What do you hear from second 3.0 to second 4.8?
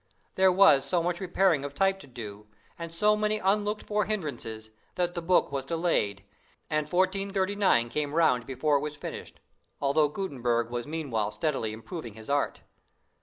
many unlooked for hinderances,